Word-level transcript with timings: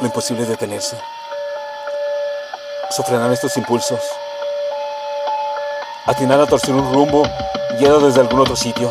Lo 0.00 0.06
imposible 0.06 0.42
es 0.42 0.48
detenerse. 0.48 0.96
Sofrenar 2.90 3.30
estos 3.32 3.56
impulsos. 3.56 4.00
Atinar 6.06 6.40
a 6.40 6.46
torcer 6.46 6.74
un 6.74 6.92
rumbo 6.92 7.22
guiado 7.78 8.00
desde 8.00 8.20
algún 8.20 8.40
otro 8.40 8.56
sitio. 8.56 8.90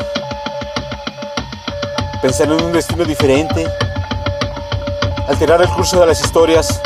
Pensar 2.21 2.47
en 2.47 2.63
un 2.63 2.71
destino 2.71 3.03
diferente. 3.05 3.67
Alterar 5.27 5.61
el 5.61 5.69
curso 5.69 5.99
de 5.99 6.05
las 6.05 6.21
historias. 6.21 6.81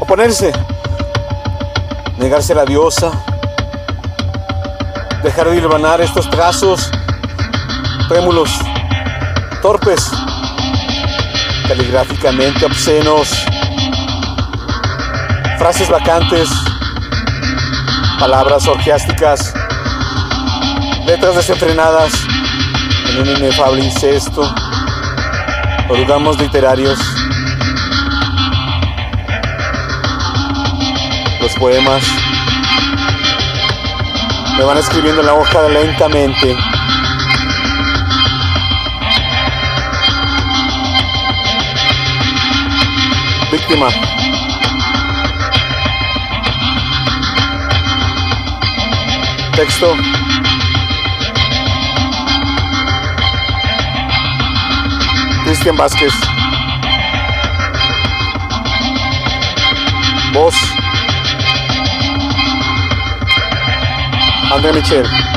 Oponerse. 0.00 0.52
Negarse 2.18 2.52
a 2.52 2.56
la 2.56 2.64
diosa. 2.64 3.12
Dejar 5.22 5.50
de 5.50 5.56
hilvanar 5.56 6.00
estos 6.00 6.28
trazos 6.30 6.90
trémulos, 8.08 8.50
torpes, 9.62 10.10
caligráficamente 11.76 12.64
obscenos, 12.64 13.28
frases 15.58 15.90
vacantes, 15.90 16.48
palabras 18.18 18.66
orgiásticas, 18.66 19.52
letras 21.04 21.36
desenfrenadas 21.36 22.14
en 23.10 23.20
un 23.20 23.28
inefable 23.28 23.84
incesto, 23.84 24.54
o 25.90 25.96
literarios, 26.40 26.98
los 31.42 31.52
poemas 31.56 32.02
me 34.56 34.64
van 34.64 34.78
escribiendo 34.78 35.20
en 35.20 35.26
la 35.26 35.34
hoja 35.34 35.68
lentamente. 35.68 36.56
Κύμα. 43.58 43.86
Τέλος. 49.56 50.00
Τζιστιαν 55.44 55.74
Μπασκές. 55.74 56.12
Μπόσ. 60.32 60.54
Αντε 64.54 64.72
Μιχέλ. 64.72 65.35